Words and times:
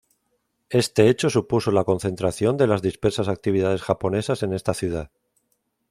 Este 0.71 1.09
hecho 1.09 1.29
supuso 1.29 1.69
la 1.69 1.83
concentración 1.83 2.57
de 2.57 2.65
las 2.65 2.81
dispersas 2.81 3.27
actividades 3.27 3.83
japonesas 3.83 4.41
en 4.41 4.53
esta 4.53 4.73
ciudad. 4.73 5.11